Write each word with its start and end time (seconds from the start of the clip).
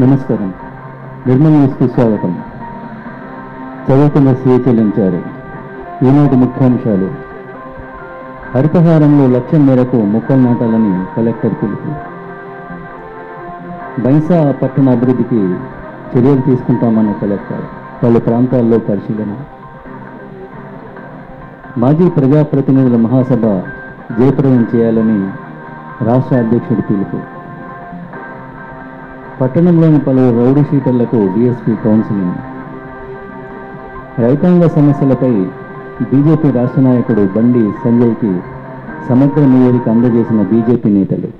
నమస్కారం. 0.00 0.54
నిర్మల్ 1.26 1.52
న్యూస్కి 1.52 1.88
స్వాగతం. 1.88 2.42
చదువుతున్న 3.86 4.28
చెల్లించారు 4.28 5.22
ఈనాటి 6.04 6.36
ముఖ్యాంశాలు. 6.36 7.10
హరితహారంలో 8.54 9.26
లక్ష్యం 9.26 9.66
మేరకు 9.66 9.96
మొక్కలు 9.96 10.40
నాటాలని 10.40 11.16
కలెక్టర్ 11.16 11.54
పిలుపు. 11.54 11.90
బైసా 14.00 14.54
పట్టణ 14.62 14.90
అభివృద్ధికి 14.90 15.56
చర్యలు 16.16 16.40
తీసుకుంటామన్న 16.40 17.12
కలెక్టర్ 17.12 17.60
పలు 18.02 18.18
ప్రాంతాల్లో 18.18 18.78
పరిశీలన. 18.78 19.36
మాజీ 21.78 22.10
ప్రజాప్రతినిధుల 22.10 22.96
మహాసభ 22.96 23.42
జయప్రదం 24.18 24.66
చేయాలని 24.74 25.28
రాష్ట్ర 26.04 26.36
అధ్యక్షుడి 26.36 26.82
పిలుపు. 26.82 27.37
పట్టణంలోని 29.40 29.98
పలువురు 29.98 30.36
రౌడీ 30.38 30.62
షీటర్లకు 30.62 31.18
డిఎస్పీ 31.34 31.72
కౌన్సిలింగ్. 31.84 32.38
రైతాంగ 34.22 34.66
సమస్యలపై 34.66 35.32
బీజేపీ 36.10 36.50
రాష్ట్ర 36.50 36.80
నాయకుడు 36.80 37.28
బండి 37.36 37.62
సంజయ్కి 37.84 38.32
సమగ్ర 39.08 39.42
నివేదిక 39.46 39.88
అందజేసిన 39.88 40.42
బీజేపీ 40.42 40.90
నేతలు. 40.90 41.30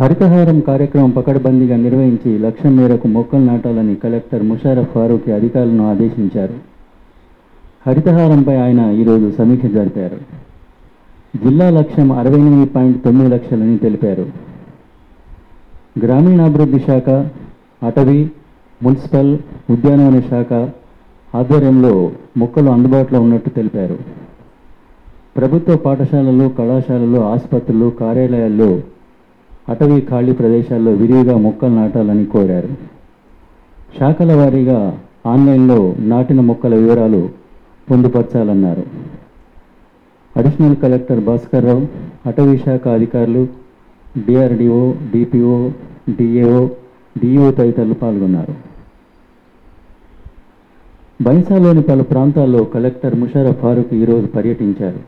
హరితహారం 0.00 0.60
కార్యక్రమం 0.60 1.10
పకడ్బందీగా 1.10 1.76
నిర్వహించి 1.76 2.38
లక్ష్యం 2.38 2.76
మేరకు 2.76 3.08
మొక్కలు 3.08 3.44
నాటాలని 3.44 3.94
కలెక్టర్ 3.94 4.42
ముషారఫ్ 4.42 4.92
ఫారూక్ 4.94 5.28
అధికారులను 5.28 5.90
ఆదేశించారు. 5.90 6.56
హరితహారంపై 7.86 8.56
ఆయన 8.56 8.80
ఈరోజు 9.00 9.32
సమీక్ష 9.38 9.66
జరిపారు. 9.66 10.43
జిల్లా 11.42 11.70
లక్ష్యం 11.70 12.12
అరవై 12.12 12.38
ఎనిమిది 12.38 12.70
పాయింట్ 12.70 13.04
తొమ్మిది 13.04 13.30
లక్షలని 13.30 13.78
తెలిపారు. 13.78 14.26
గ్రామీణాభివృద్ధి 15.98 16.78
శాఖ 16.78 17.08
అటవీ 17.84 18.30
మున్సిపల్ 18.82 19.38
ఉద్యానవన 19.70 20.20
శాఖ 20.20 20.52
ఆధ్వర్యంలో 21.34 22.12
మొక్కలు 22.36 22.70
అందుబాటులో 22.70 23.20
ఉన్నట్టు 23.20 23.50
తెలిపారు. 23.50 23.98
ప్రభుత్వ 25.36 25.76
పాఠశాలలు 25.76 26.48
కళాశాలలు 26.48 27.20
ఆసుపత్రులు 27.20 27.90
కార్యాలయాల్లో 27.90 28.80
అటవీ 29.68 30.00
ఖాళీ 30.00 30.32
ప్రదేశాల్లో 30.32 30.92
విరివిగా 30.92 31.36
మొక్కలు 31.36 31.74
నాటాలని 31.74 32.26
కోరారు. 32.26 32.68
శాఖల 33.98 34.34
వారీగా 34.34 34.98
ఆన్లైన్లో 35.26 35.94
నాటిన 35.98 36.40
మొక్కల 36.40 36.74
వివరాలు 36.74 37.28
పొందుపరచాలన్నారు. 37.90 39.13
అడిషనల్ 40.36 40.76
కలెక్టర్ 40.76 41.24
భాస్కర్ 41.24 41.64
రావు 41.64 41.86
అటవీ 42.26 42.58
శాఖ 42.58 42.88
అధికారులు 42.88 43.48
డిఆర్డిఓ 44.26 44.92
డిపిఓ 44.92 45.70
డిఏఓ 46.10 46.66
డిఓ 47.18 47.50
తదితరులు 47.50 47.94
పాల్గొన్నారు. 47.94 48.54
బైన్సాలోని 51.22 51.82
పలు 51.82 52.02
ప్రాంతాల్లో 52.02 52.64
కలెక్టర్ 52.64 53.14
ముషారఫ్ 53.14 53.58
ఫారూక్ 53.58 53.94
ఈరోజు 53.94 54.26
పర్యటించారు. 54.26 55.00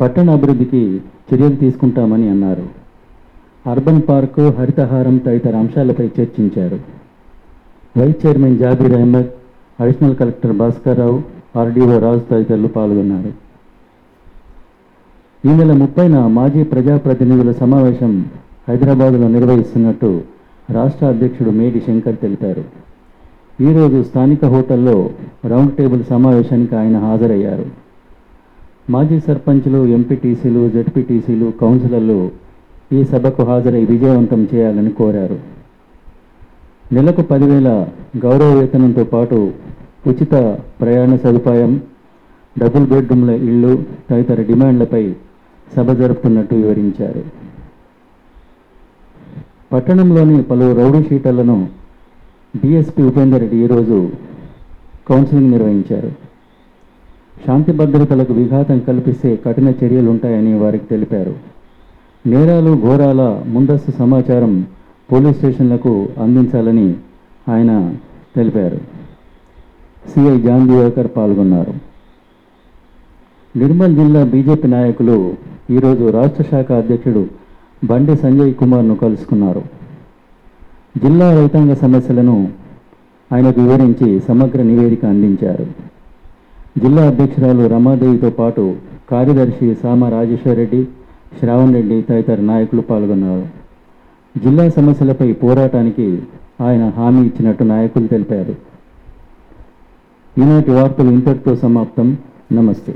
పట్టణ 0.00 0.30
అభివృద్ధికి 0.30 1.00
చర్యలు 1.28 1.56
తీసుకుంటామని 1.56 2.28
అన్నారు. 2.28 2.66
అర్బన్ 3.70 4.02
పార్కు 4.08 4.48
హరితహారం 4.48 5.16
తదితర 5.16 5.56
అంశాలపై 5.56 6.10
చర్చించారు. 6.20 6.80
Vice 7.98 8.26
chairman 8.26 8.58
Jabir 8.58 8.92
Ahmed 8.92 9.26
additional 9.80 10.16
collector 10.16 10.52
Bhaskar 10.52 10.98
Rao 10.98 11.22
RDO 11.56 11.98
Raju 11.98 12.18
తదితరులు 12.18 12.66
పాల్గొన్నారు. 12.66 13.45
ఈ 15.46 15.52
నెల 15.56 15.72
ముప్పైన 15.80 16.16
మాజీ 16.36 16.62
ప్రజాప్రతినిధుల 16.70 17.50
సమావేశం 17.58 18.12
హైదరాబాద్లో 18.68 19.26
నిర్వహిస్తున్నట్టు 19.34 20.08
రాష్ట్ర 20.76 21.04
అధ్యక్షుడు 21.06 21.50
మేడి 21.58 21.80
శంకర్ 21.86 22.16
తెలిపారు. 22.22 22.62
ఈరోజు 23.66 23.98
స్థానిక 24.02 24.44
హోటల్లో 24.54 24.94
రౌండ్ 25.52 25.74
టేబుల్ 25.78 26.02
సమావేశానికి 26.12 26.74
ఆయన 26.76 26.96
హాజరయ్యారు. 27.06 27.66
మాజీ 28.94 29.18
సర్పంచ్లు 29.26 29.80
ఎంపీటీసీలు 29.98 30.62
జడ్పీటీసీలు 30.76 31.50
కౌన్సిలర్లు 31.60 32.18
ఈ 32.92 33.02
సభకు 33.12 33.44
హాజరై 33.50 33.84
విజయవంతం 33.92 34.42
చేయాలని 34.54 34.92
కోరారు. 35.02 35.38
నెలకు 36.96 37.24
పదివేల 37.32 37.68
గౌరవ 38.24 38.50
వేతనంతో 38.58 39.04
పాటు 39.14 39.38
ఉచిత 40.10 40.34
ప్రయాణ 40.80 41.12
సదుపాయం 41.16 41.72
డబుల్ 42.56 42.88
బెడ్రూమ్ల 42.94 43.30
ఇళ్ళు 43.50 43.72
తదితర 44.10 44.40
డిమాండ్లపై 44.50 45.04
సభ 45.74 45.90
జరుపుతున్నట్టు 45.90 46.54
వివరించారు. 46.54 47.24
పట్టణంలోని 49.72 50.42
పలు 50.42 50.74
రౌడీ 50.74 51.02
షీటర్లను 51.02 51.68
డిఎస్పి 52.56 53.02
ఉపేందర్ 53.02 53.40
రెడ్డి 53.40 53.56
ఈరోజు 53.56 54.10
కౌన్సిలింగ్ 55.08 55.50
నిర్వహించారు. 55.50 56.12
శాంతి 57.46 57.72
భద్రతలకు 57.72 58.32
విఘాతం 58.32 58.78
కల్పిస్తే 58.78 59.36
కఠిన 59.36 59.68
చర్యలు 59.68 60.10
ఉంటాయని 60.10 60.58
వారికి 60.58 60.86
తెలిపారు. 60.86 61.34
నేరాలు 62.26 62.80
ఘోరాల 62.82 63.42
ముందస్తు 63.46 63.90
సమాచారం 63.90 64.66
పోలీస్ 65.12 65.36
స్టేషన్లకు 65.36 66.08
అందించాలని 66.18 66.94
ఆయన 67.48 67.94
తెలిపారు. 68.36 68.80
సిఐ 70.10 70.40
జాన్ 70.40 70.68
దివాకర్ 70.68 71.08
పాల్గొన్నారు. 71.16 71.74
నిర్మల్ 73.56 73.94
జిల్లా 73.96 74.24
బీజేపీ 74.24 74.68
నాయకులు 74.68 75.34
ఈరోజు 75.70 76.10
రాష్ట్ర 76.10 76.42
శాఖ 76.42 76.72
అధ్యక్షుడు 76.72 77.26
బండి 77.84 78.16
సంజయ్ 78.16 78.54
కుమార్ను 78.54 78.94
కలుసుకున్నారు. 78.94 79.62
జిల్లా 81.04 81.38
రైతాంగ 81.38 81.74
సమస్యలను 81.74 82.52
ఆయనకు 83.32 83.60
వివరించి 83.60 84.20
సమగ్ర 84.20 84.62
నివేదిక 84.62 85.04
అందించారు. 85.04 85.66
జిల్లా 86.78 87.06
అధ్యక్షురాలు 87.06 87.66
రమాదేవితో 87.66 88.30
పాటు 88.30 88.76
కార్యదర్శి 89.10 89.74
సామ 89.74 90.08
రాజేశ్వర్ 90.08 90.56
రెడ్డి 90.56 90.84
శ్రావణ్ 91.40 91.74
రెడ్డి 91.74 92.02
తదితర 92.02 92.40
నాయకులు 92.40 92.80
పాల్గొన్నారు. 92.80 93.44
జిల్లా 94.38 94.68
సమస్యలపై 94.68 95.32
పోరాటానికి 95.32 96.22
ఆయన 96.60 96.92
హామీ 96.96 97.26
ఇచ్చినట్టు 97.26 97.64
నాయకులు 97.64 98.06
తెలిపారు. 98.06 98.56
ఈనాటి 100.40 100.70
వార్తలు 100.70 101.10
ఇంతటితో 101.10 101.56
సమాప్తం. 101.56 102.16
నమస్తే. 102.52 102.94